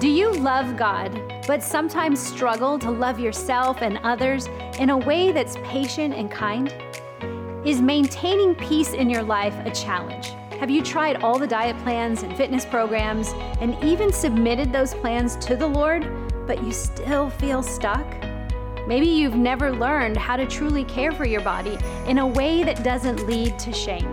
[0.00, 4.46] Do you love God, but sometimes struggle to love yourself and others
[4.78, 6.74] in a way that's patient and kind?
[7.66, 10.28] Is maintaining peace in your life a challenge?
[10.58, 13.28] Have you tried all the diet plans and fitness programs
[13.60, 16.10] and even submitted those plans to the Lord,
[16.46, 18.06] but you still feel stuck?
[18.86, 21.76] Maybe you've never learned how to truly care for your body
[22.06, 24.08] in a way that doesn't lead to shame.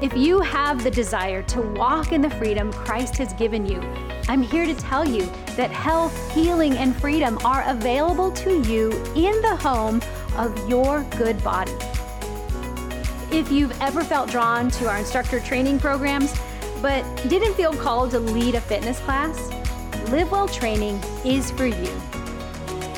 [0.00, 3.82] If you have the desire to walk in the freedom Christ has given you,
[4.28, 5.24] I'm here to tell you
[5.56, 10.02] that health, healing, and freedom are available to you in the home
[10.36, 11.72] of your good body.
[13.32, 16.38] If you've ever felt drawn to our instructor training programs,
[16.82, 19.50] but didn't feel called to lead a fitness class,
[20.10, 22.00] Live Well Training is for you.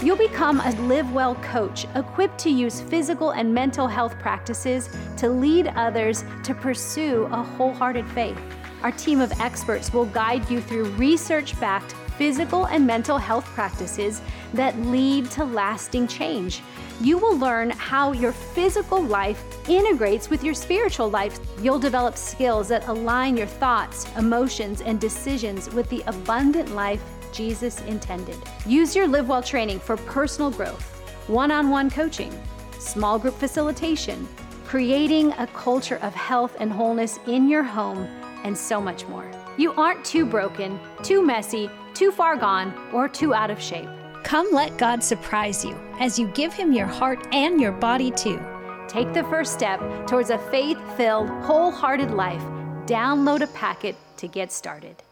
[0.02, 5.28] You'll become a Live Well coach equipped to use physical and mental health practices to
[5.28, 8.38] lead others to pursue a wholehearted faith.
[8.83, 14.20] Our team of experts will guide you through research backed physical and mental health practices
[14.53, 16.61] that lead to lasting change.
[17.00, 21.39] You will learn how your physical life integrates with your spiritual life.
[21.62, 27.81] You'll develop skills that align your thoughts, emotions, and decisions with the abundant life Jesus
[27.83, 28.37] intended.
[28.67, 32.39] Use your Live Well training for personal growth, one on one coaching,
[32.78, 34.28] small group facilitation,
[34.67, 38.06] creating a culture of health and wholeness in your home,
[38.44, 39.30] and so much more.
[39.56, 43.88] You aren't too broken, too messy, too far gone, or too out of shape.
[44.24, 48.41] Come let God surprise you as you give Him your heart and your body too.
[48.88, 52.42] Take the first step towards a faith filled, wholehearted life.
[52.86, 55.02] Download a packet to get started.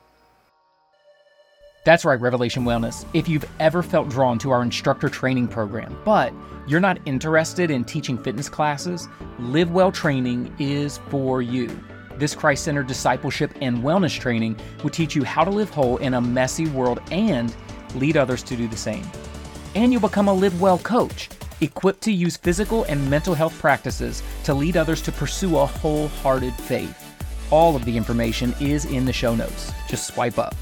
[1.84, 3.06] That's right, Revelation Wellness.
[3.14, 6.34] If you've ever felt drawn to our instructor training program, but
[6.66, 11.68] you're not interested in teaching fitness classes, Live Well Training is for you.
[12.19, 16.14] This Christ centered discipleship and wellness training will teach you how to live whole in
[16.14, 17.55] a messy world and
[17.94, 19.05] lead others to do the same.
[19.77, 21.28] And you'll become a Live Well coach,
[21.60, 26.54] equipped to use physical and mental health practices to lead others to pursue a wholehearted
[26.54, 27.04] faith.
[27.53, 29.71] All of the information is in the show notes.
[29.88, 30.56] Just swipe up.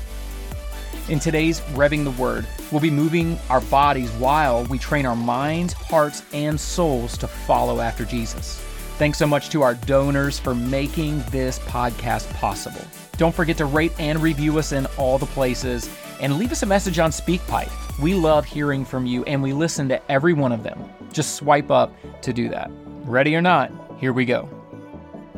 [1.09, 5.73] In today's Revving the Word, we'll be moving our bodies while we train our minds,
[5.73, 8.66] hearts, and souls to follow after Jesus.
[8.99, 12.81] Thanks so much to our donors for making this podcast possible.
[13.19, 16.67] Don't forget to rate and review us in all the places and leave us a
[16.67, 17.71] message on SpeakPipe.
[18.01, 20.83] We love hearing from you and we listen to every one of them.
[21.13, 21.93] Just swipe up
[22.23, 22.71] to do that.
[23.05, 24.49] Ready or not, here we go.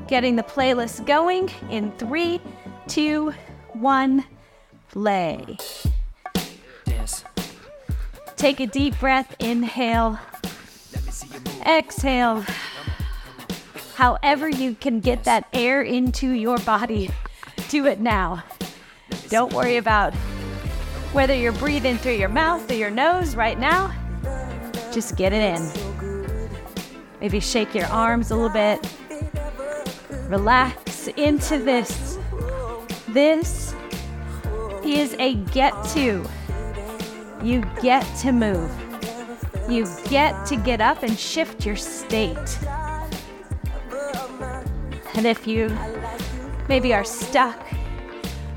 [0.06, 2.41] Getting the playlist going in three,
[2.86, 3.34] two,
[3.72, 4.24] one
[4.88, 5.56] play.
[6.86, 7.24] Yes.
[8.36, 10.16] Take a deep breath, inhale,
[11.66, 12.44] exhale.
[13.98, 17.10] However, you can get that air into your body,
[17.69, 18.44] do it now.
[19.28, 20.14] Don't worry about
[21.12, 23.92] whether you're breathing through your mouth or your nose right now.
[24.92, 25.69] Just get it in.
[27.20, 28.88] Maybe shake your arms a little bit.
[30.28, 32.20] Relax into this.
[33.09, 33.75] This
[34.84, 36.25] is a get to.
[37.42, 38.70] You get to move.
[39.69, 42.59] You get to get up and shift your state.
[45.18, 45.76] And if you
[46.68, 47.60] maybe are stuck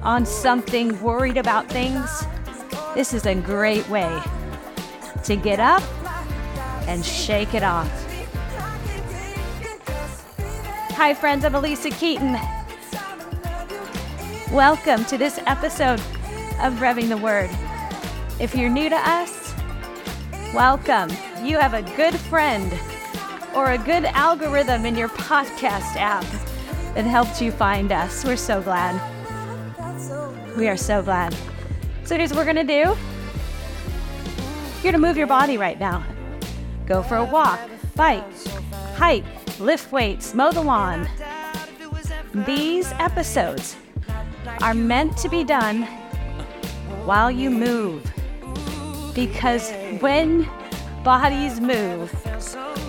[0.04, 2.24] on something, worried about things,
[2.94, 4.22] this is a great way
[5.24, 5.82] to get up
[6.88, 7.90] and shake it off.
[10.92, 12.34] Hi, friends, I'm Alisa Keeton.
[14.54, 16.00] Welcome to this episode
[16.62, 17.50] of Revving the Word.
[18.40, 19.56] If you're new to us,
[20.54, 21.10] welcome.
[21.44, 22.72] You have a good friend
[23.56, 26.24] or a good algorithm in your podcast app
[26.96, 28.24] that helped you find us.
[28.24, 29.00] We're so glad.
[30.58, 31.36] We are so glad.
[32.04, 32.96] So here's what we're gonna do.
[34.84, 36.04] You're gonna move your body right now.
[36.86, 37.60] Go for a walk,
[37.96, 38.26] bike,
[38.96, 39.24] hike,
[39.60, 41.08] lift weights, mow the lawn.
[42.34, 43.76] These episodes
[44.62, 45.84] are meant to be done
[47.06, 48.04] while you move.
[49.14, 50.50] Because when
[51.04, 52.14] bodies move,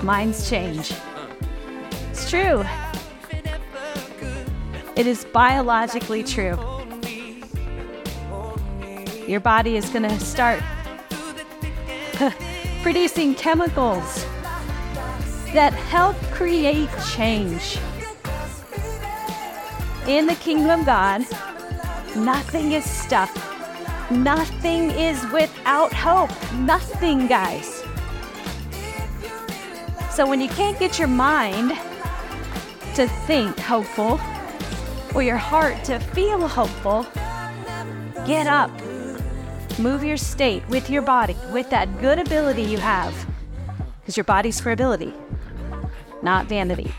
[0.03, 0.93] minds change.
[2.11, 2.65] It's true.
[4.97, 6.59] It is biologically true.
[9.27, 10.63] Your body is going to start
[12.83, 14.25] producing chemicals
[15.53, 17.79] that help create change.
[20.07, 21.21] In the kingdom of God,
[22.17, 23.31] nothing is stuck
[24.13, 26.31] Nothing is without hope.
[26.53, 27.83] Nothing, guys.
[30.11, 31.71] So when you can't get your mind
[32.95, 34.19] to think hopeful
[35.15, 37.07] or your heart to feel hopeful,
[38.27, 38.71] get up.
[39.79, 43.15] Move your state with your body, with that good ability you have.
[44.01, 45.13] Because your body's for ability,
[46.23, 46.93] not vanity.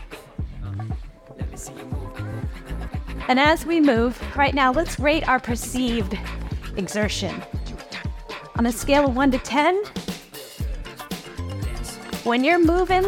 [3.28, 6.18] And as we move, right now, let's rate our perceived
[6.76, 7.42] exertion.
[8.56, 9.82] On a scale of 1 to 10,
[12.24, 13.06] when you're moving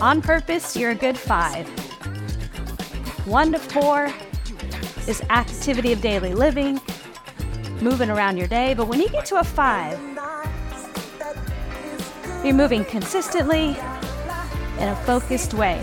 [0.00, 1.89] on purpose, you're a good 5.
[3.26, 4.12] 1 to 4
[5.06, 6.80] is activity of daily living,
[7.82, 8.72] moving around your day.
[8.72, 10.00] But when you get to a 5,
[12.42, 13.76] you're moving consistently
[14.78, 15.78] in a focused way.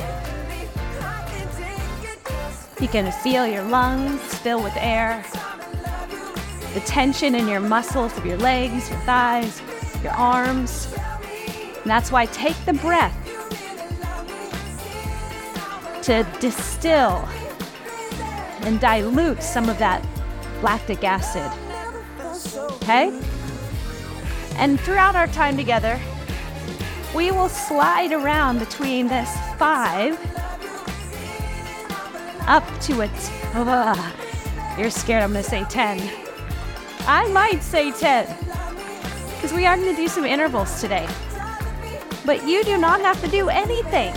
[2.82, 5.24] You can feel your lungs fill with air,
[6.74, 9.62] the tension in your muscles of your legs, your thighs,
[10.02, 10.92] your arms.
[11.82, 13.27] And that's why take the breath
[16.08, 17.28] to distill
[18.62, 20.02] and dilute some of that
[20.62, 21.52] lactic acid.
[22.82, 23.22] Okay?
[24.56, 26.00] And throughout our time together,
[27.14, 30.18] we will slide around between this five
[32.48, 33.08] up to a.
[33.10, 34.12] T- uh,
[34.78, 36.10] you're scared I'm going to say 10.
[37.02, 38.28] I might say 10
[39.36, 41.06] because we are going to do some intervals today.
[42.26, 44.14] But you do not have to do anything.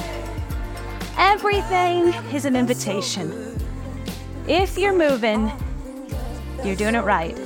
[1.23, 3.61] Everything is an invitation.
[4.49, 5.53] If you're moving,
[6.65, 7.37] you're doing it right.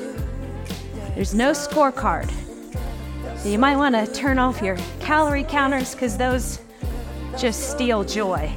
[1.17, 2.31] There's no scorecard.
[3.37, 6.61] So You might want to turn off your calorie counters because those
[7.37, 8.49] just steal joy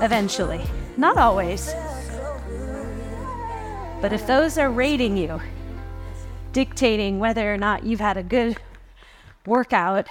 [0.00, 0.62] eventually.
[0.96, 1.74] Not always.
[4.00, 5.40] But if those are rating you,
[6.52, 8.58] dictating whether or not you've had a good
[9.44, 10.06] workout,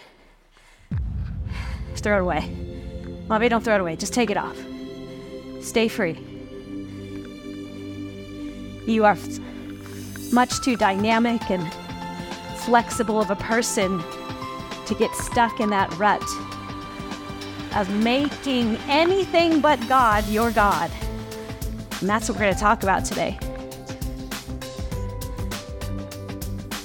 [1.96, 2.67] throw it away.
[3.30, 4.58] Maybe don't throw it away, just take it off.
[5.62, 6.18] Stay free.
[8.86, 9.18] You are
[10.32, 11.72] much too dynamic and
[12.60, 14.02] flexible of a person
[14.86, 16.24] to get stuck in that rut
[17.76, 20.90] of making anything but God your God.
[22.00, 23.38] And that's what we're going to talk about today.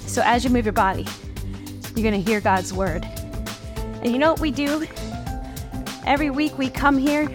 [0.07, 1.07] So, as you move your body,
[1.95, 3.05] you're going to hear God's word.
[4.03, 4.87] And you know what we do?
[6.05, 7.29] Every week we come here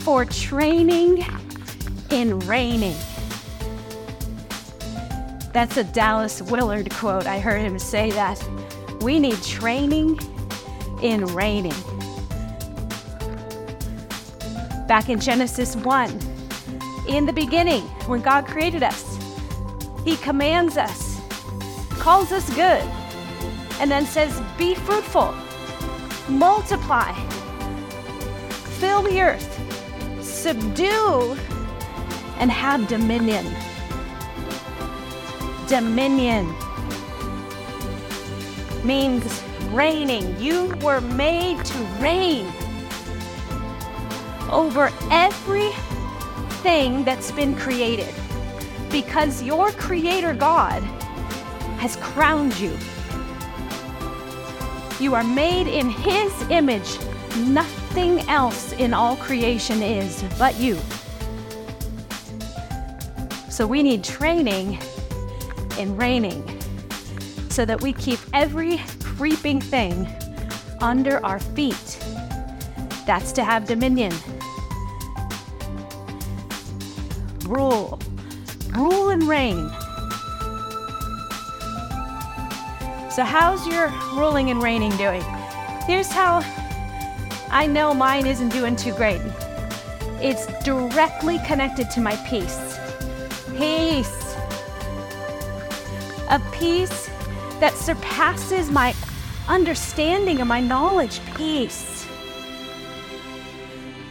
[0.00, 1.24] for training
[2.10, 2.96] in reigning.
[5.52, 7.26] That's a Dallas Willard quote.
[7.26, 8.42] I heard him say that.
[9.00, 10.18] We need training
[11.00, 11.74] in reigning.
[14.86, 16.10] Back in Genesis 1,
[17.08, 19.18] in the beginning, when God created us,
[20.04, 21.20] He commands us,
[21.98, 22.82] calls us good,
[23.80, 25.34] and then says, Be fruitful,
[26.28, 27.12] multiply,
[28.78, 31.36] fill the earth, subdue,
[32.38, 33.46] and have dominion.
[35.68, 36.54] Dominion
[38.84, 40.38] means reigning.
[40.40, 42.52] You were made to reign
[44.50, 48.14] over everything that's been created
[48.90, 50.82] because your Creator God
[51.78, 52.76] has crowned you.
[54.98, 56.98] You are made in His image.
[57.36, 60.78] Nothing else in all creation is but you.
[63.50, 64.78] So we need training
[65.78, 66.42] in reigning
[67.50, 70.08] so that we keep every creeping thing
[70.80, 71.98] under our feet.
[73.06, 74.14] That's to have dominion.
[77.44, 77.98] Rule.
[78.70, 79.70] Rule and reign.
[83.16, 85.22] So, how's your ruling and reigning doing?
[85.86, 86.44] Here's how
[87.48, 89.22] I know mine isn't doing too great
[90.20, 92.78] it's directly connected to my peace.
[93.56, 94.36] Peace.
[96.28, 97.08] A peace
[97.58, 98.94] that surpasses my
[99.48, 101.22] understanding and my knowledge.
[101.36, 102.06] Peace.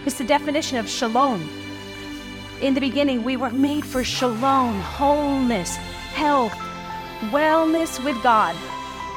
[0.08, 1.48] It's the definition of shalom.
[2.60, 5.76] In the beginning, we were made for shalom, wholeness,
[6.16, 6.54] health,
[7.30, 8.56] wellness with God,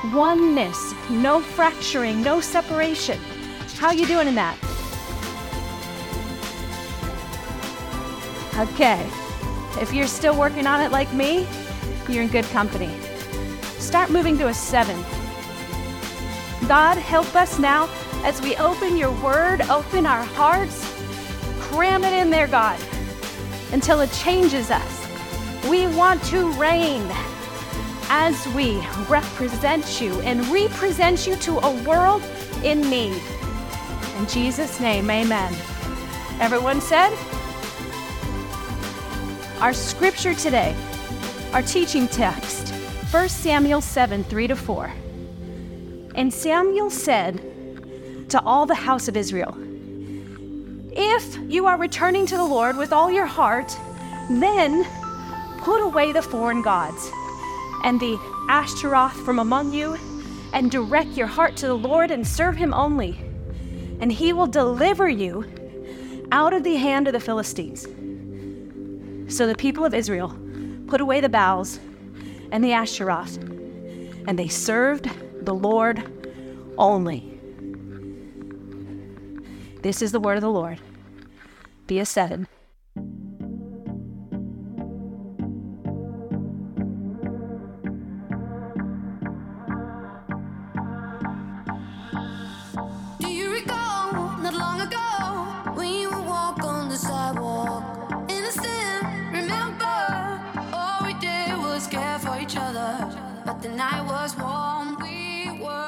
[0.06, 3.18] oneness, no fracturing, no separation.
[3.76, 4.56] How you doing in that?
[8.56, 9.08] Okay.
[9.80, 11.46] If you're still working on it like me,
[12.08, 12.92] you're in good company.
[13.78, 15.00] Start moving to a seven.
[16.66, 17.88] God, help us now
[18.24, 20.84] as we open your word, open our hearts,
[21.60, 22.80] cram it in there, God,
[23.72, 25.06] until it changes us.
[25.68, 27.06] We want to reign
[28.08, 32.22] as we represent you and represent you to a world
[32.64, 33.20] in need.
[34.16, 35.54] In Jesus' name, amen.
[36.40, 37.12] Everyone said?
[39.60, 40.76] Our scripture today
[41.52, 42.68] Our teaching text
[43.10, 44.92] 1 Samuel 7 3 to 4.
[46.14, 47.40] And Samuel said
[48.28, 49.56] to all the house of Israel,
[50.92, 53.76] If you are returning to the Lord with all your heart,
[54.28, 54.86] then
[55.58, 57.10] put away the foreign gods
[57.84, 58.18] and the
[58.48, 59.96] Ashtaroth from among you,
[60.52, 63.18] and direct your heart to the Lord and serve him only.
[64.00, 65.44] And he will deliver you
[66.32, 67.86] out of the hand of the Philistines.
[69.34, 70.36] So the people of Israel
[70.86, 71.78] put away the Baals
[72.50, 75.10] and the Ashtaroth, and they served
[75.44, 76.02] the Lord
[76.78, 77.38] only.
[79.82, 80.80] This is the word of the Lord.
[81.86, 82.48] Be a seven.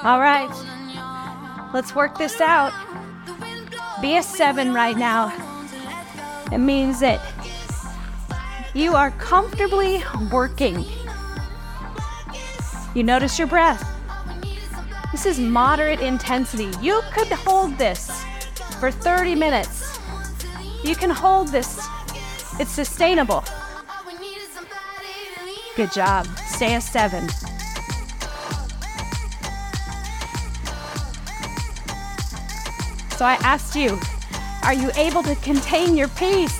[0.02, 0.50] All right.
[1.72, 2.72] Let's work this out.
[3.26, 5.28] The wind blows Be a seven right now.
[5.28, 6.56] to let go.
[6.56, 7.20] It means that
[8.74, 10.84] you are comfortably working.
[12.94, 13.86] You notice your breath.
[15.12, 16.70] This is moderate intensity.
[16.80, 18.24] You could hold this
[18.80, 19.98] for 30 minutes.
[20.82, 21.86] You can hold this.
[22.58, 23.44] It's sustainable.
[23.88, 24.76] All we need is somebody
[25.36, 26.26] to lean Good job.
[26.46, 27.28] Stay a seven.
[33.20, 34.00] So I asked you,
[34.62, 36.58] are you able to contain your peace?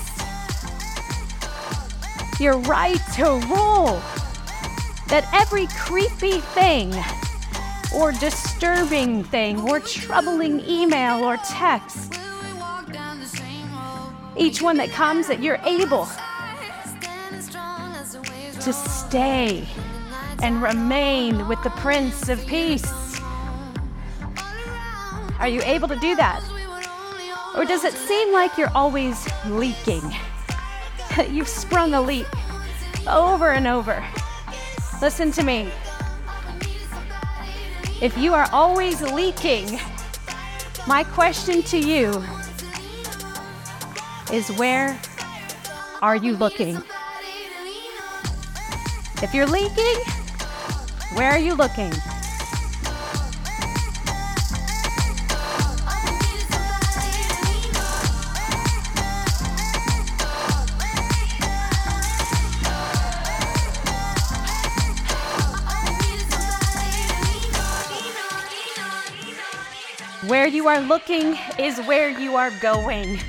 [2.39, 3.99] Your right to rule.
[5.07, 6.93] That every creepy thing,
[7.95, 12.13] or disturbing thing, or troubling email or text,
[14.37, 16.05] each one that comes, that you're able
[18.61, 19.67] to stay
[20.43, 23.19] and remain with the Prince of Peace.
[25.39, 26.43] Are you able to do that?
[27.55, 30.03] Or does it seem like you're always leaking?
[31.29, 32.27] You've sprung a leak
[33.07, 34.03] over and over.
[35.01, 35.69] Listen to me.
[38.01, 39.79] If you are always leaking,
[40.87, 42.23] my question to you
[44.31, 44.99] is where
[46.01, 46.81] are you looking?
[49.21, 49.97] If you're leaking,
[51.13, 51.91] where are you looking?
[70.31, 73.19] Where you are looking is where you are going.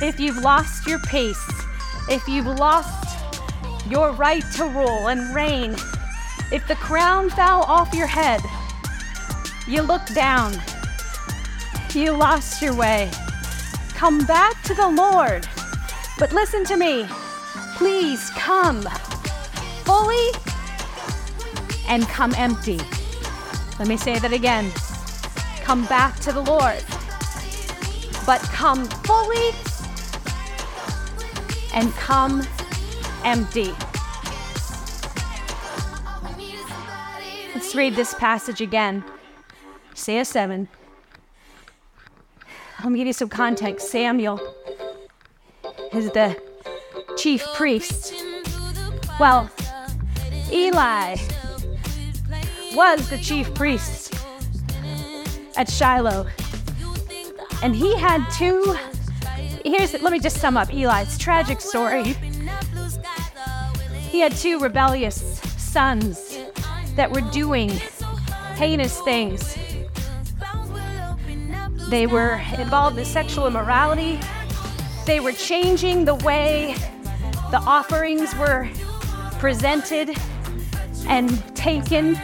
[0.00, 1.44] If you've lost your pace,
[2.08, 3.18] if you've lost
[3.90, 5.72] your right to rule and reign,
[6.52, 8.40] if the crown fell off your head,
[9.66, 10.52] you look down,
[11.94, 13.10] you lost your way.
[13.94, 15.48] Come back to the Lord.
[16.16, 17.08] But listen to me.
[17.74, 18.82] Please come
[19.82, 20.28] fully
[21.88, 22.78] and come empty.
[23.80, 24.70] Let me say that again.
[25.62, 26.84] Come back to the Lord,
[28.26, 29.52] but come fully
[31.72, 32.42] and come
[33.24, 33.72] empty.
[37.54, 39.04] Let's read this passage again.
[39.92, 40.68] Isaiah 7.
[42.82, 43.88] Let me give you some context.
[43.88, 44.40] Samuel
[45.92, 46.36] is the
[47.16, 48.12] chief priest.
[49.20, 49.48] Well,
[50.50, 51.16] Eli
[52.74, 54.01] was the chief priest
[55.56, 56.26] at Shiloh.
[57.62, 58.76] And he had two.
[59.64, 62.16] Here's, let me just sum up Eli's tragic story.
[64.10, 66.38] He had two rebellious sons
[66.96, 67.70] that were doing
[68.56, 69.56] heinous things.
[71.88, 74.18] They were involved in sexual immorality.
[75.06, 76.74] They were changing the way
[77.50, 78.68] the offerings were
[79.38, 80.16] presented
[81.06, 82.18] and taken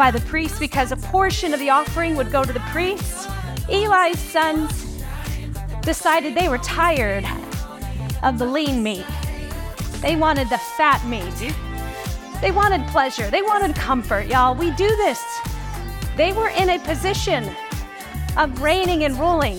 [0.00, 3.28] by the priest because a portion of the offering would go to the priest.
[3.68, 5.02] Eli's sons
[5.82, 7.22] decided they were tired
[8.22, 9.04] of the lean meat.
[10.00, 11.54] They wanted the fat meat.
[12.40, 13.30] They wanted pleasure.
[13.30, 14.54] They wanted comfort, y'all.
[14.54, 15.22] We do this.
[16.16, 17.54] They were in a position
[18.38, 19.58] of reigning and ruling.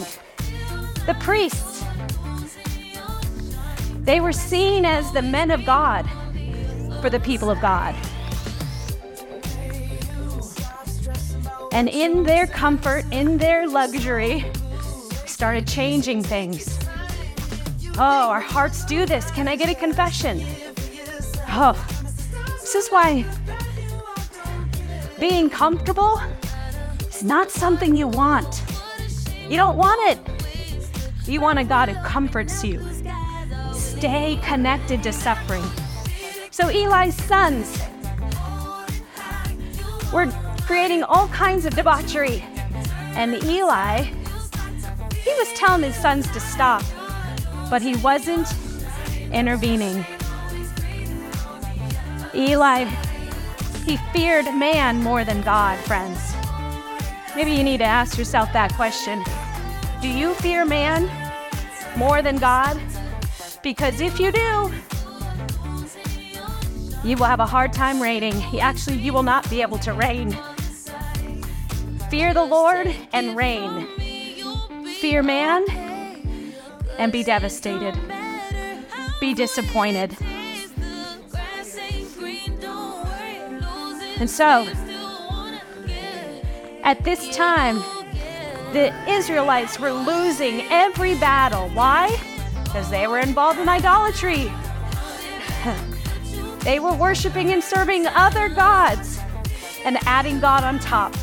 [1.05, 1.83] The priests,
[4.05, 6.09] they were seen as the men of God
[6.99, 7.93] for the people of God.
[11.71, 14.45] And in their comfort, in their luxury,
[15.25, 16.77] started changing things.
[17.97, 19.31] Oh, our hearts do this.
[19.31, 20.43] Can I get a confession?
[21.49, 21.73] Oh,
[22.59, 23.25] This is why
[25.19, 26.19] being comfortable
[27.07, 28.63] is not something you want.
[29.49, 30.19] You don't want it.
[31.27, 32.81] You want a God who comforts you.
[33.73, 35.63] Stay connected to suffering.
[36.49, 37.79] So Eli's sons
[40.11, 40.31] were
[40.71, 42.41] creating all kinds of debauchery.
[43.17, 46.81] And Eli, he was telling his sons to stop,
[47.69, 48.47] but he wasn't
[49.33, 50.05] intervening.
[52.33, 52.85] Eli,
[53.85, 56.33] he feared man more than God, friends.
[57.35, 59.21] Maybe you need to ask yourself that question.
[60.01, 61.11] Do you fear man
[61.97, 62.79] more than God?
[63.61, 64.71] Because if you do,
[67.03, 68.41] you will have a hard time reigning.
[68.61, 70.33] Actually, you will not be able to reign.
[72.11, 73.87] Fear the Lord and reign.
[74.99, 75.65] Fear man
[76.97, 77.97] and be devastated.
[79.21, 80.17] Be disappointed.
[84.19, 84.67] And so,
[86.83, 87.77] at this time,
[88.73, 91.69] the Israelites were losing every battle.
[91.69, 92.19] Why?
[92.65, 94.51] Because they were involved in idolatry.
[96.59, 99.17] they were worshiping and serving other gods
[99.85, 101.15] and adding God on top.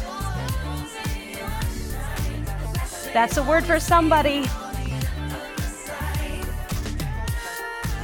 [3.13, 4.47] That's a word for somebody.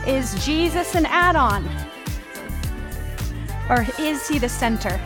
[0.06, 1.68] Is Jesus an add on?
[3.70, 5.00] Or is he the center?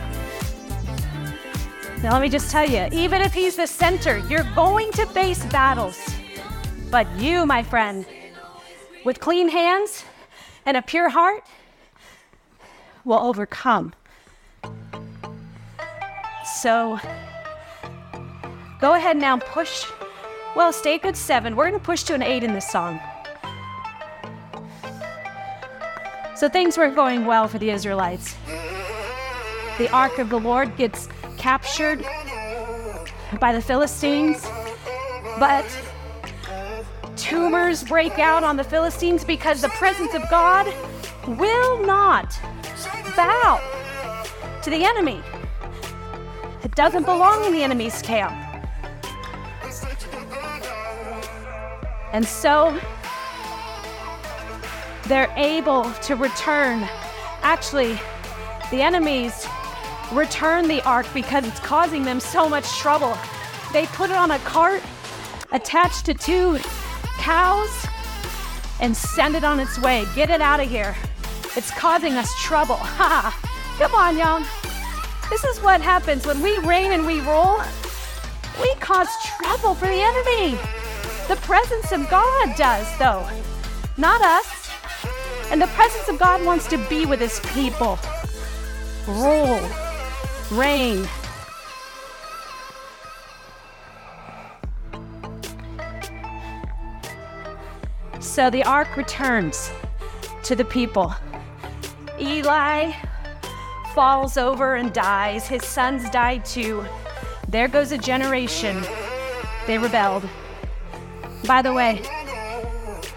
[2.01, 5.45] Now, let me just tell you even if he's the center, you're going to face
[5.47, 5.99] battles.
[6.89, 8.05] But you, my friend,
[9.03, 10.03] with clean hands
[10.65, 11.43] and a pure heart,
[13.05, 13.93] will overcome.
[16.61, 16.99] So,
[18.79, 19.85] go ahead now and push.
[20.55, 21.55] Well, stay a good seven.
[21.55, 22.99] We're going to push to an eight in this song.
[26.35, 28.35] So things weren't going well for the Israelites.
[29.77, 32.03] The ark of the Lord gets captured
[33.39, 34.45] by the Philistines,
[35.37, 35.65] but
[37.15, 40.73] tumors break out on the Philistines because the presence of God
[41.27, 42.39] will not
[43.15, 43.61] bow
[44.63, 45.21] to the enemy.
[46.63, 48.48] It doesn't belong in the enemy's camp.
[52.13, 52.79] And so
[55.07, 56.87] they're able to return.
[57.41, 57.99] Actually,
[58.71, 59.47] the enemies
[60.11, 63.17] return the ark because it's causing them so much trouble.
[63.73, 64.81] They put it on a cart
[65.51, 66.59] attached to two
[67.17, 67.69] cows
[68.79, 70.05] and send it on its way.
[70.15, 70.95] Get it out of here.
[71.55, 72.75] It's causing us trouble.
[72.79, 73.35] Ha!
[73.77, 74.43] Come on, y'all.
[75.29, 77.61] This is what happens when we reign and we rule.
[78.61, 80.78] We cause trouble for the enemy.
[81.29, 83.23] The presence of God does, though,
[83.97, 84.71] not us.
[85.51, 87.99] And the presence of God wants to be with his people.
[89.07, 89.61] Rule,
[90.49, 91.07] reign.
[98.19, 99.69] So the ark returns
[100.45, 101.13] to the people.
[102.19, 102.91] Eli
[103.93, 105.47] falls over and dies.
[105.47, 106.83] His sons died too.
[107.47, 108.81] There goes a generation.
[109.67, 110.27] They rebelled.
[111.45, 112.01] By the way,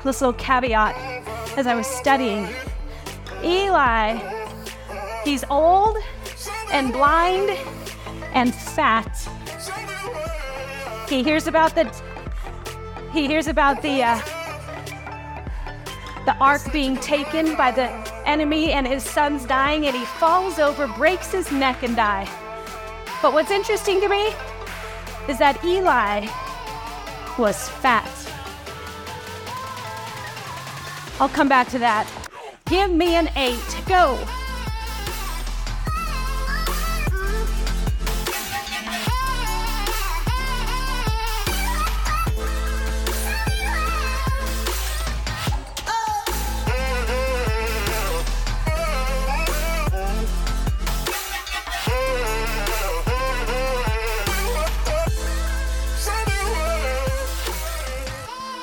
[0.05, 0.97] this little caveat
[1.57, 2.49] as I was studying
[3.45, 4.19] Eli,
[5.25, 5.97] he's old
[6.73, 7.51] and blind
[8.35, 9.29] and fat.
[11.09, 11.85] He hears about the
[13.13, 14.21] he hears about the uh,
[16.25, 17.91] the ark being taken by the
[18.27, 22.29] enemy and his sons dying, and he falls over, breaks his neck, and die.
[23.21, 24.33] But what's interesting to me
[25.29, 26.27] is that Eli
[27.39, 28.09] was fat.
[31.21, 32.11] I'll come back to that.
[32.67, 33.83] Give me an eight.
[33.87, 34.19] Go.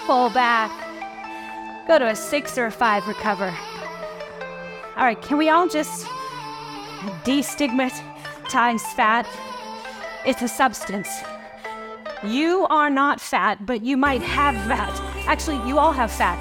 [0.10, 0.72] Pull back.
[1.88, 3.56] Go to a six or a five, recover.
[4.98, 6.08] All right, can we all just
[7.24, 9.28] destigmatize fat?
[10.26, 11.10] It's a substance.
[12.24, 15.00] You are not fat, but you might have fat.
[15.28, 16.40] Actually, you all have fat.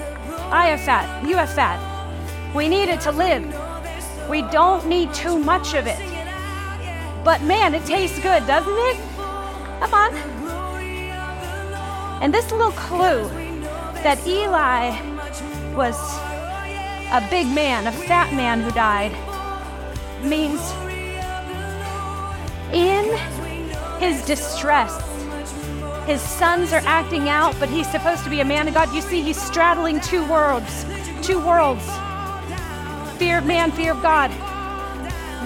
[0.50, 1.22] I have fat.
[1.28, 1.78] You have fat.
[2.54, 3.44] We need it to live.
[4.30, 5.98] We don't need too much of it.
[7.22, 8.96] But man, it tastes good, doesn't it?
[9.80, 10.14] Come on.
[12.22, 13.47] And this little clue
[14.02, 14.90] that Eli
[15.74, 15.96] was
[17.10, 19.12] a big man, a fat man who died.
[20.22, 20.60] means
[22.72, 23.16] in
[23.98, 24.92] his distress.
[26.06, 28.92] His sons are acting out, but he's supposed to be a man of God.
[28.94, 30.84] You see, he's straddling two worlds,
[31.22, 31.86] two worlds
[33.18, 34.30] fear of man, fear of God.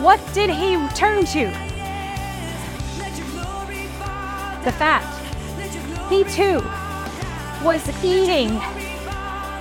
[0.03, 1.47] What did he turn to?
[4.65, 5.03] The fat.
[6.11, 6.61] he too
[7.65, 8.61] was eating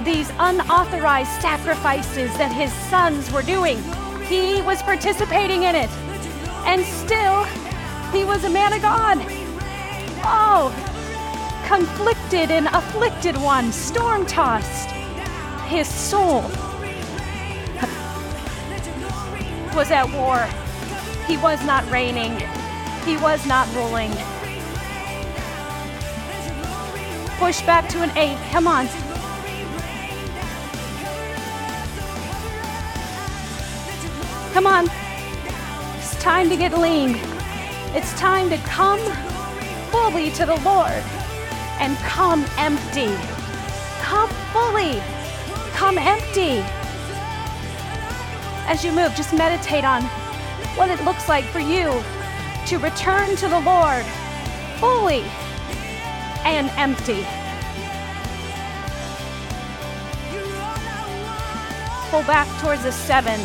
[0.03, 3.77] these unauthorized sacrifices that his sons were doing.
[4.23, 5.89] He was participating in it.
[6.65, 7.43] And still,
[8.11, 9.17] he was a man of God.
[10.23, 10.73] Oh,
[11.67, 14.89] conflicted and afflicted one, storm tossed.
[15.67, 16.41] His soul
[19.75, 20.47] was at war.
[21.27, 22.39] He was not reigning.
[23.05, 24.11] He was not ruling.
[27.41, 28.37] Push back to an eight.
[28.51, 28.87] Come on.
[34.53, 34.87] Come on.
[35.97, 37.15] It's time to get lean.
[37.95, 38.99] It's time to come
[39.89, 41.03] fully to the Lord
[41.79, 43.11] and come empty.
[44.01, 45.01] Come fully.
[45.73, 46.61] Come empty.
[48.69, 50.03] As you move, just meditate on
[50.77, 52.03] what it looks like for you
[52.67, 54.05] to return to the Lord
[54.79, 55.23] fully
[56.45, 57.25] and empty.
[62.09, 63.39] Pull back towards a seven.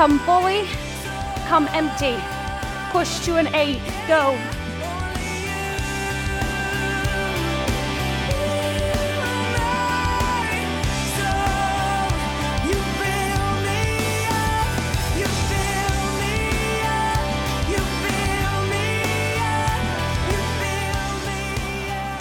[0.00, 0.64] Come fully,
[1.46, 2.16] come empty.
[2.90, 3.82] Push to an eight.
[4.08, 4.32] Go.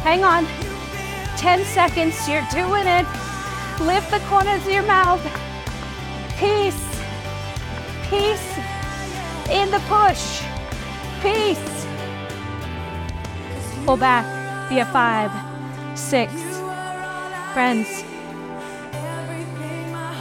[0.04, 0.46] Hang on.
[1.38, 2.28] 10 seconds.
[2.28, 3.06] You're doing it.
[3.80, 5.24] Lift the corners of your mouth.
[6.38, 6.89] Peace.
[8.10, 8.58] Peace
[9.52, 10.42] in the push.
[11.22, 11.86] Peace.
[13.86, 14.26] Pull back.
[14.68, 15.32] Be a five,
[15.98, 16.34] six.
[17.54, 18.04] Friends,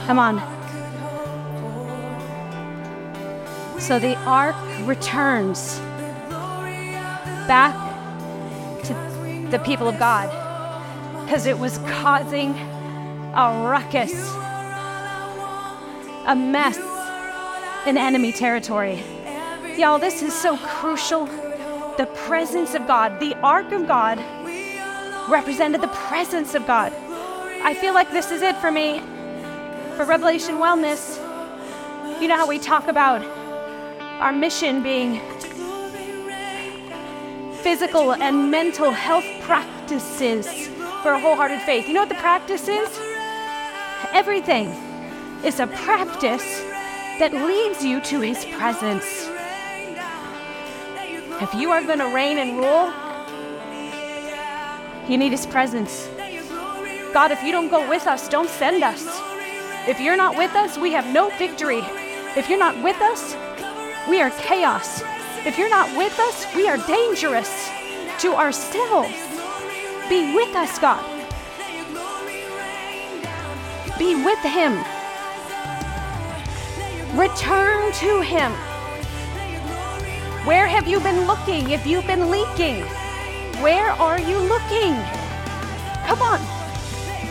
[0.05, 0.39] come on.
[3.79, 5.79] So the ark returns
[7.47, 7.73] back
[8.83, 8.93] to
[9.49, 10.29] the people of God
[11.25, 12.51] because it was causing
[13.33, 14.13] a ruckus,
[16.27, 16.77] a mess
[17.85, 19.03] in enemy territory.
[19.77, 21.25] Y'all, this is so crucial.
[21.97, 24.19] The presence of God, the ark of God,
[25.29, 26.93] represented the presence of God.
[27.63, 28.99] I feel like this is it for me.
[29.95, 31.17] For Revelation Wellness,
[32.21, 33.21] you know how we talk about
[34.19, 35.21] our mission being
[37.61, 40.67] physical and mental health practices
[41.01, 41.87] for a wholehearted faith.
[41.87, 42.89] You know what the practice is?
[44.13, 44.67] Everything
[45.43, 46.61] is a practice
[47.19, 49.29] that leads you to His presence.
[51.41, 52.91] If you are going to reign and rule,
[55.09, 56.09] you need His presence.
[57.13, 59.05] God, if you don't go with us, don't send us.
[59.87, 61.81] If you're not with us, we have no victory.
[62.37, 63.35] If you're not with us,
[64.07, 65.01] we are chaos.
[65.45, 67.69] If you're not with us, we are dangerous
[68.19, 69.13] to ourselves.
[70.09, 71.03] Be with us, God.
[73.97, 74.83] Be with Him.
[77.19, 78.53] Return to Him.
[80.47, 82.85] Where have you been looking if you've been leaking?
[83.61, 84.95] Where are you looking?
[86.07, 86.39] Come on.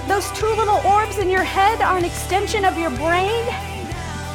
[0.07, 3.47] Those two little orbs in your head are an extension of your brain.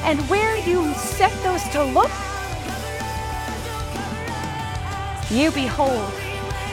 [0.01, 2.09] And where you set those to look,
[5.29, 6.11] you behold.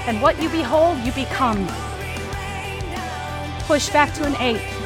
[0.06, 1.66] And what you behold, you become.
[3.66, 4.79] Push back to an eight.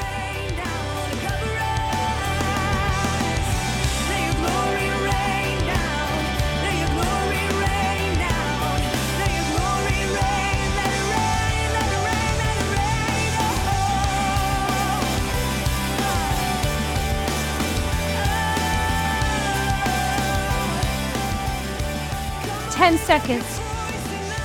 [22.94, 23.60] Ten seconds.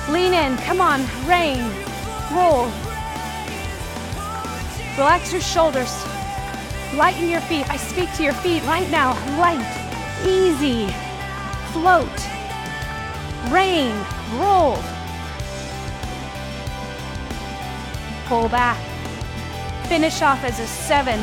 [0.08, 0.56] Lean in.
[0.58, 1.02] Come on.
[1.24, 1.62] Reign.
[2.32, 2.64] Roll.
[4.98, 5.92] Relax your shoulders.
[6.94, 7.68] Lighten your feet.
[7.70, 9.12] I speak to your feet right now.
[9.38, 9.64] Light.
[10.26, 10.88] Easy.
[11.72, 12.08] Float.
[13.52, 13.94] Reign.
[14.34, 14.82] Roll.
[18.26, 18.78] pull back.
[19.86, 21.20] Finish off as a seven.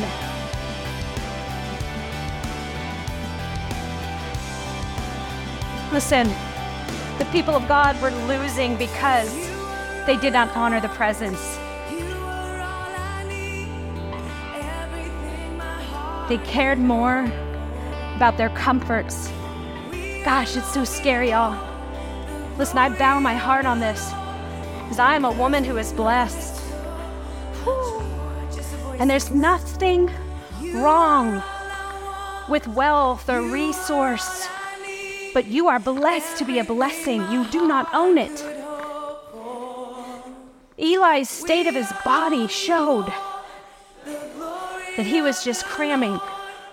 [5.92, 6.30] Listen,
[7.18, 9.32] the people of God were losing because
[10.06, 11.58] they did not honor the presence.
[16.28, 17.24] They cared more
[18.16, 19.30] about their comforts.
[20.24, 21.58] Gosh, it's so scary, y'all.
[22.58, 24.12] Listen, I bow my heart on this
[24.82, 26.62] because I am a woman who is blessed.
[28.98, 30.10] And there's nothing
[30.74, 31.42] wrong
[32.48, 34.48] with wealth or resource,
[35.34, 37.20] but you are blessed to be a blessing.
[37.30, 38.44] You do not own it.
[40.78, 43.12] Eli's state of his body showed
[44.96, 46.20] that he was just cramming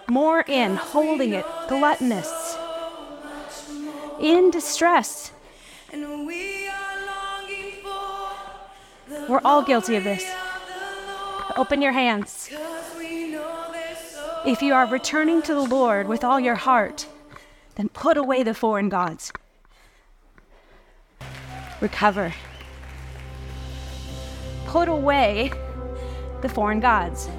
[0.08, 2.58] more in, holding it, gluttonous,
[4.20, 5.32] in distress.
[9.28, 10.24] We're all guilty of this.
[11.58, 12.50] Open your hands.
[14.46, 17.05] If you are returning to the Lord with all your heart,
[17.76, 19.32] then put away the foreign gods.
[21.82, 22.34] Recover.
[24.66, 25.52] Put away
[26.42, 27.30] the foreign gods.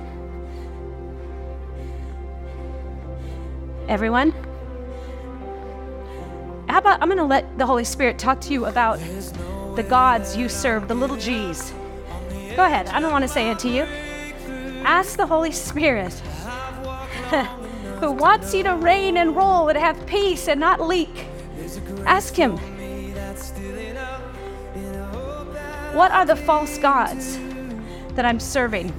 [3.88, 4.33] Everyone?
[6.68, 8.99] How about I'm going to let the Holy Spirit talk to you about
[9.77, 11.72] the gods you serve, the little g's.
[12.57, 13.83] Go ahead, I don't want to say it to you.
[14.85, 16.12] Ask the Holy Spirit,
[18.00, 21.26] who wants you to reign and rule and have peace and not leak.
[22.04, 22.56] Ask Him,
[25.94, 27.38] what are the false gods
[28.14, 28.92] that I'm serving?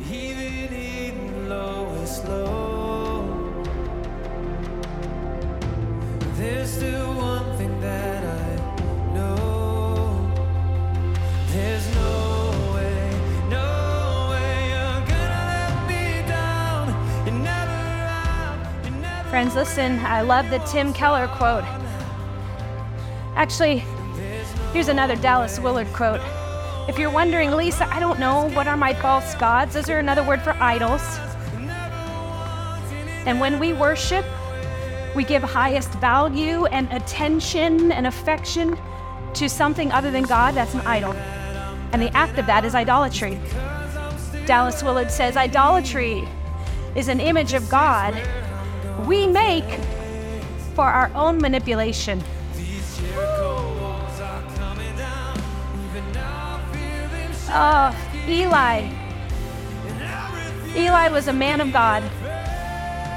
[6.37, 7.16] There's still
[19.37, 21.63] Friends, listen, I love the Tim Keller quote.
[23.35, 23.83] Actually,
[24.73, 26.21] here's another Dallas Willard quote.
[26.89, 29.75] If you're wondering, Lisa, I don't know, what are my false gods?
[29.75, 31.03] Is there another word for idols?
[33.27, 34.25] And when we worship,
[35.15, 38.75] we give highest value and attention and affection
[39.35, 41.13] to something other than God, that's an idol.
[41.93, 43.39] And the act of that is idolatry.
[44.47, 46.27] Dallas Willard says idolatry
[46.95, 48.19] is an image of God
[49.07, 49.79] we make
[50.75, 52.21] for our own manipulation.
[57.49, 57.95] Oh,
[58.27, 58.89] Eli.
[60.75, 62.03] Eli was a man of God,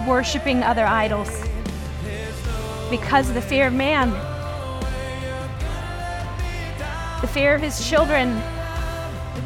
[0.07, 1.29] worshiping other idols
[2.89, 4.11] because of the fear of man,
[7.21, 8.41] the fear of his children.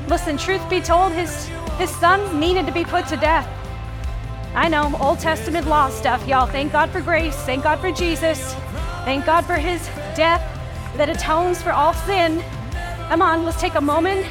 [0.08, 1.46] Listen, truth be told, his,
[1.78, 3.48] his sons needed to be put to death.
[4.54, 6.46] I know, Old Testament law stuff, y'all.
[6.46, 7.34] Thank God for grace.
[7.38, 8.54] Thank God for Jesus.
[9.04, 10.42] Thank God for his death
[10.96, 12.40] that atones for all sin.
[13.08, 14.24] Come on, let's take a moment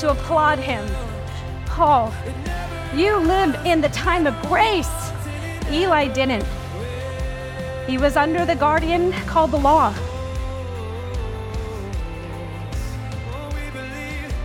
[0.00, 0.84] to applaud him.
[1.66, 2.12] Paul,
[2.96, 4.90] you live in the time of grace.
[5.70, 6.44] Eli didn't.
[7.86, 9.94] He was under the guardian called the law.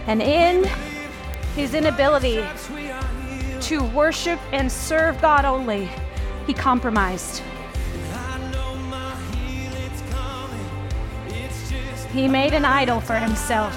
[0.06, 0.65] And in
[1.56, 2.43] his inability
[3.70, 5.88] to worship and serve God only,
[6.48, 7.44] he compromised.
[12.12, 13.76] He made an idol for himself,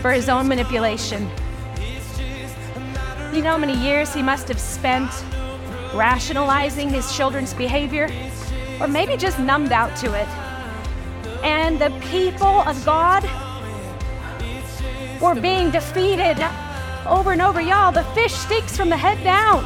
[0.00, 1.28] for his own manipulation.
[3.34, 5.10] You know how many years he must have spent
[5.92, 8.08] rationalizing his children's behavior?
[8.80, 10.28] Or maybe just numbed out to it.
[11.44, 13.24] And the people of God
[15.20, 16.38] were being defeated
[17.06, 17.60] over and over.
[17.60, 19.64] Y'all, the fish stinks from the head down.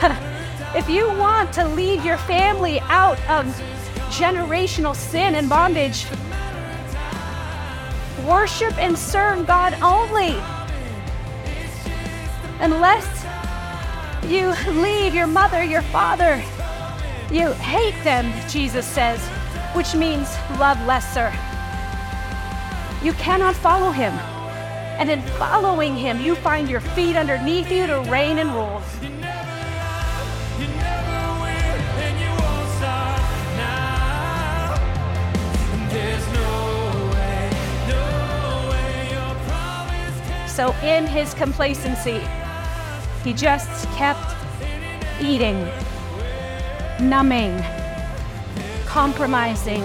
[0.76, 3.46] if you want to lead your family out of
[4.10, 6.06] generational sin and bondage,
[8.26, 10.36] worship and serve God only.
[12.60, 13.24] Unless
[14.24, 16.42] you leave your mother, your father,
[17.30, 19.20] you hate them, Jesus says,
[19.74, 21.32] which means love lesser.
[23.04, 24.14] You cannot follow him.
[24.98, 28.82] And in following him, you find your feet underneath you to reign and rule.
[40.48, 42.22] So, in his complacency,
[43.22, 44.34] he just kept
[45.20, 45.68] eating,
[46.98, 47.62] numbing,
[48.86, 49.82] compromising,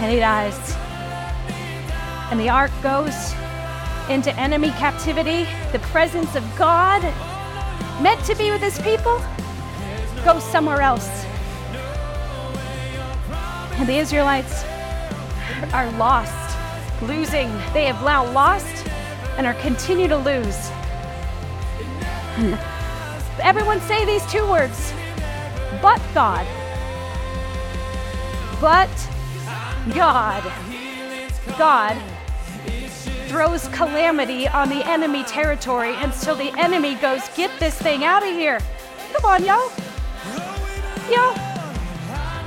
[0.00, 0.76] and he dies.
[2.32, 3.32] and the ark goes
[4.10, 7.02] into enemy captivity, the presence of God,
[8.02, 9.20] meant to be with his people,
[10.24, 11.24] goes somewhere else.
[13.78, 14.64] And the Israelites
[15.72, 16.56] are lost,
[17.02, 17.48] losing.
[17.72, 18.86] They have now lost
[19.38, 20.70] and are continue to lose.
[23.42, 24.92] Everyone say these two words
[25.80, 26.46] but God.
[28.60, 28.90] But
[29.94, 30.42] God.
[31.58, 32.02] God
[33.34, 38.28] throws calamity on the enemy territory until the enemy goes, Get this thing out of
[38.28, 38.60] here.
[39.12, 39.72] Come on, y'all.
[41.10, 41.36] Y'all.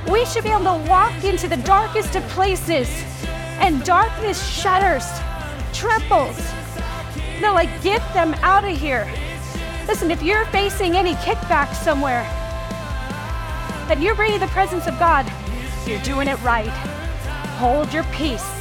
[0.09, 2.87] We should be able to walk into the darkest of places
[3.59, 5.03] and darkness shudders,
[5.73, 6.39] trembles.
[7.41, 9.05] No, like, get them out of here.
[9.87, 12.23] Listen, if you're facing any kickback somewhere
[13.91, 15.29] and you're bringing the presence of God,
[15.85, 16.69] you're doing it right.
[17.59, 18.56] Hold your peace.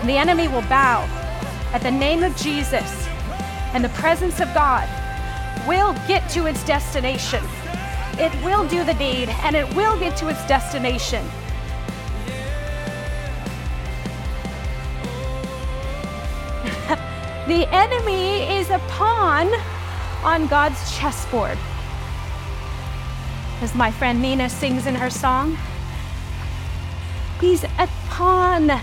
[0.00, 1.02] And the enemy will bow
[1.74, 3.06] at the name of Jesus,
[3.74, 4.88] and the presence of God
[5.68, 7.44] will get to its destination.
[8.18, 11.22] It will do the deed, and it will get to its destination.
[17.46, 19.52] the enemy is a pawn
[20.24, 21.58] on God's chessboard.
[23.60, 25.58] As my friend Nina sings in her song,
[27.38, 28.80] he's a pawn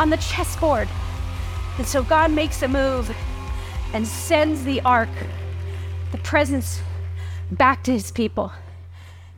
[0.00, 0.88] on the chessboard.
[1.76, 3.14] And so God makes a move
[3.92, 5.10] and sends the ark,
[6.10, 6.80] the presence,
[7.50, 8.50] back to his people.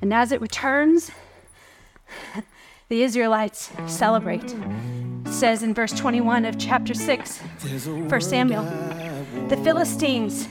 [0.01, 1.11] And as it returns,
[2.89, 4.55] the Israelites celebrate.
[5.27, 8.63] It says in verse 21 of chapter 6, 1 Samuel,
[9.49, 10.47] the Philistines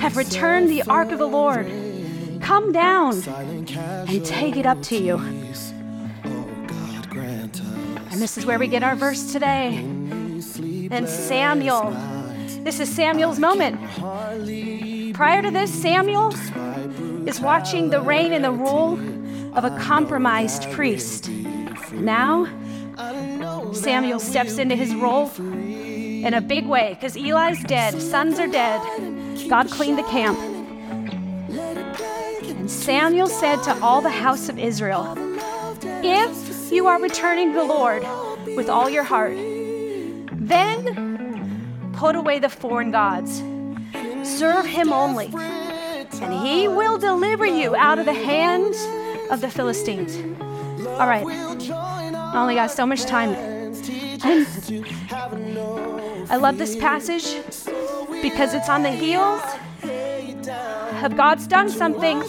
[0.00, 1.70] have returned the ark of the Lord.
[2.40, 5.20] Come down and take it up to you.
[8.18, 9.76] And this is where we get our verse today.
[9.76, 11.92] And Samuel,
[12.64, 13.78] this is Samuel's moment.
[15.14, 16.34] Prior to this, Samuel
[17.28, 18.94] is watching the reign and the rule
[19.56, 21.30] of a compromised priest.
[21.92, 22.46] Now,
[23.72, 28.80] Samuel steps into his role in a big way because Eli's dead, sons are dead.
[29.48, 30.36] God cleaned the camp.
[32.48, 35.14] And Samuel said to all the house of Israel,
[36.02, 38.02] If you are returning the Lord
[38.56, 39.36] with all your heart,
[40.32, 43.42] then put away the foreign gods.
[44.22, 48.76] Serve him only, and he will deliver you out of the hands
[49.30, 50.16] of the Philistines.
[50.86, 53.30] All right, I only got so much time.
[56.30, 57.42] I love this passage
[58.22, 59.42] because it's on the heels
[61.02, 62.22] of God's done something.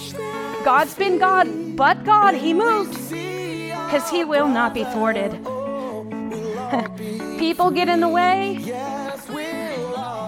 [0.64, 2.98] God's been God, but God, He moved
[3.90, 5.32] because He will not be thwarted.
[7.40, 8.54] People get in the way,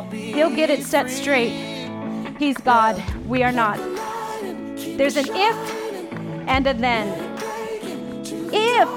[0.10, 1.52] He'll get it set straight.
[2.40, 3.78] He's God, we are not.
[4.98, 5.56] There's an if
[6.48, 7.08] and a then.
[8.52, 8.90] If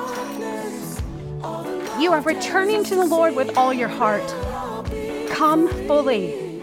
[2.01, 4.27] you are returning to the Lord with all your heart,
[5.29, 6.63] come fully.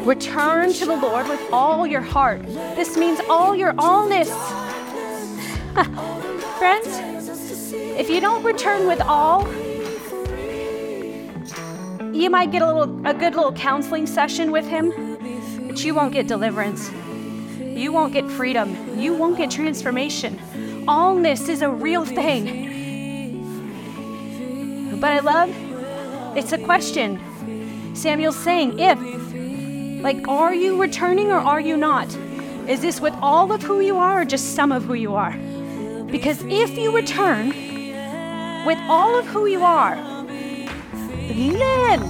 [0.00, 2.44] Return to the Lord with all your heart.
[2.76, 4.28] This means all your allness.
[6.58, 6.88] Friends,
[7.72, 9.46] if you don't return with all,
[12.12, 14.90] you might get a little a good little counseling session with him,
[15.68, 16.90] but you won't get deliverance.
[17.60, 18.98] You won't get freedom.
[18.98, 20.40] You won't get transformation.
[20.88, 22.66] Allness is a real thing.
[25.00, 25.54] But I love
[26.36, 27.20] it's a question.
[27.94, 28.98] Samuel's saying, if,
[30.02, 32.12] like, are you returning or are you not?
[32.68, 35.38] Is this with all of who you are or just some of who you are?
[36.10, 37.48] Because if you return
[38.64, 39.96] with all of who you are,
[41.28, 42.00] then,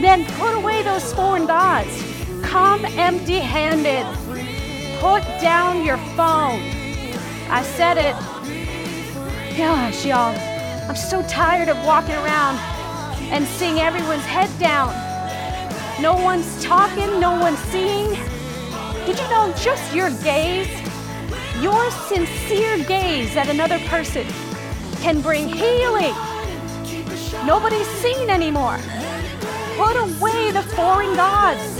[0.00, 1.90] then put away those foreign gods.
[2.42, 4.06] Come empty handed.
[5.00, 6.60] Put down your phone.
[7.50, 8.14] I said it.
[9.56, 10.36] Gosh, y'all,
[10.88, 12.58] I'm so tired of walking around
[13.32, 14.92] and seeing everyone's head down.
[16.00, 18.16] No one's talking, no one's seeing.
[19.06, 20.80] Did you know just your gaze,
[21.60, 24.26] your sincere gaze at another person
[25.02, 26.14] can bring healing?
[27.44, 28.78] Nobody's seen anymore.
[29.76, 31.76] Put away the foreign gods,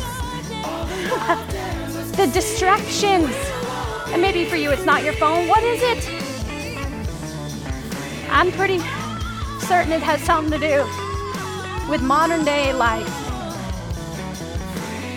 [2.19, 3.35] the distractions.
[4.09, 5.49] And maybe for you it's not your phone.
[5.49, 6.07] What is it?
[8.31, 8.81] I'm pretty
[9.61, 10.85] certain it has something to do
[11.91, 13.24] with modern day life.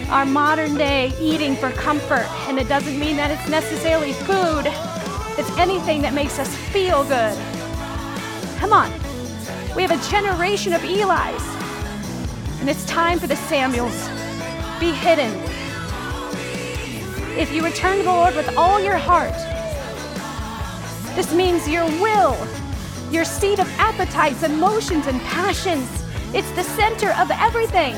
[0.10, 2.26] Our modern day eating for comfort.
[2.48, 4.66] And it doesn't mean that it's necessarily food,
[5.38, 7.38] It's anything that makes us feel good.
[8.58, 8.92] Come on.
[9.76, 11.44] We have a generation of Eli's.
[12.60, 14.10] And it's time for the Samuels.
[14.80, 15.32] Be hidden.
[17.38, 19.36] If you return to the Lord with all your heart,
[21.16, 22.36] this means your will,
[23.12, 25.88] your seat of appetites, emotions, and passions.
[26.34, 27.94] It's the center of everything.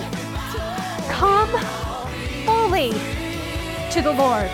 [1.09, 1.49] Come
[2.59, 2.91] fully
[3.89, 4.49] to the Lord.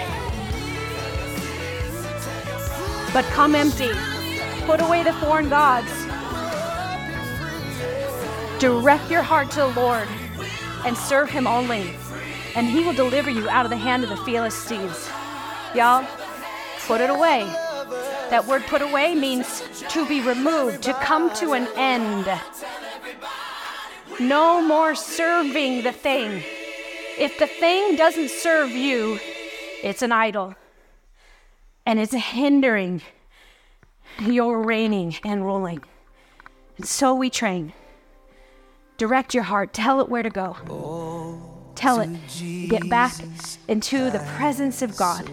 [3.12, 3.90] But come empty.
[4.68, 5.92] Put away the foreign gods.
[8.60, 10.08] Direct your heart to the Lord
[10.86, 11.96] and serve Him only,
[12.56, 15.10] and He will deliver you out of the hand of the Philistines.
[15.74, 16.08] Y'all,
[16.86, 17.44] put it away.
[18.30, 22.28] That word put away means to be removed, to come to an end.
[24.20, 26.44] No more serving the thing.
[27.18, 29.20] If the thing doesn't serve you,
[29.84, 30.56] it's an idol.
[31.86, 33.02] And it's hindering
[34.22, 35.82] your reigning and ruling.
[36.78, 37.74] And so we train.
[38.98, 40.56] Direct your heart, tell it where to go.
[41.76, 42.10] Tell it,
[42.70, 43.14] get back
[43.68, 45.30] into the presence of God.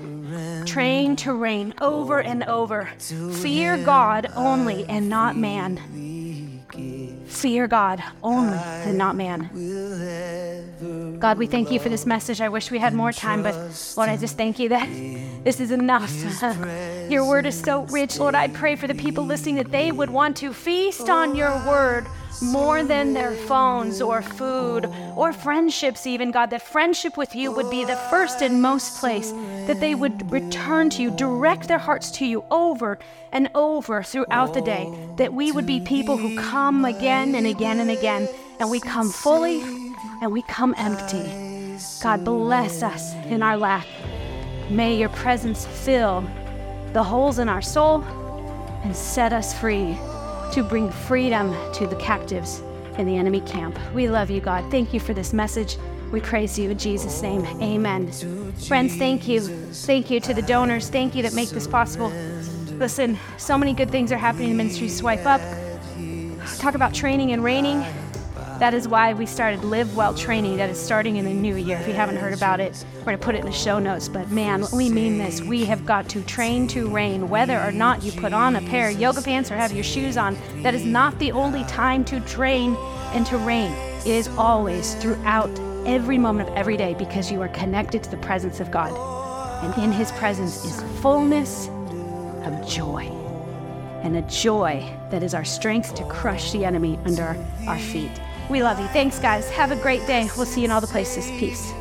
[0.67, 2.89] Train to reign over and over.
[2.99, 5.81] Fear God only and not man.
[7.33, 9.49] Fear God only and not man.
[11.19, 12.41] God, we thank you for this message.
[12.41, 13.55] I wish we had more time, but
[13.97, 14.89] Lord, I just thank you that
[15.43, 16.13] this is enough.
[17.11, 18.19] Your word is so rich.
[18.19, 21.51] Lord, I pray for the people listening that they would want to feast on your
[21.67, 22.07] word
[22.41, 27.71] more than their phones or food or friendships, even, God, that friendship with you would
[27.71, 29.33] be the first and most place,
[29.67, 32.99] that they would return to you, direct their hearts to you over
[33.33, 37.81] and over throughout the day, that we would be people who come again and again
[37.81, 38.29] and again,
[38.59, 39.61] and we come fully
[40.23, 41.77] and we come empty.
[42.03, 43.87] God, bless us in our lack.
[44.71, 46.25] May your presence fill
[46.93, 48.03] the holes in our soul
[48.85, 49.97] and set us free
[50.53, 52.63] to bring freedom to the captives
[52.99, 53.79] in the enemy camp.
[53.95, 54.71] We love you, God.
[54.71, 55.79] Thank you for this message.
[56.13, 57.45] We praise you in Jesus' name.
[57.63, 58.13] Amen.
[58.69, 59.41] Friends, thank you.
[59.41, 60.91] Thank you to the donors.
[60.91, 62.13] Thank you that make this possible.
[62.77, 64.89] Listen, so many good things are happening in ministry.
[64.89, 65.41] Swipe up.
[66.59, 67.83] Talk about training and reigning.
[68.63, 70.57] That is why we started LiveWell Training.
[70.59, 71.79] That is starting in the new year.
[71.79, 74.09] If you haven't heard about it, we're going to put it in the show notes.
[74.09, 75.41] But man, we mean this.
[75.41, 77.29] We have got to train to reign.
[77.29, 80.17] Whether or not you put on a pair of yoga pants or have your shoes
[80.17, 82.77] on, that is not the only time to train
[83.15, 83.73] and to reign.
[84.07, 85.51] It is always throughout
[85.85, 88.93] every moment of every day because you are connected to the presence of God.
[89.65, 91.67] And in His presence is fullness
[92.45, 93.07] of joy
[94.05, 97.37] and a joy that is our strength to crush the enemy under
[97.67, 98.21] our feet.
[98.51, 98.89] We love you.
[98.89, 99.49] Thanks, guys.
[99.51, 100.29] Have a great day.
[100.37, 101.27] We'll see you in all the places.
[101.39, 101.73] Peace.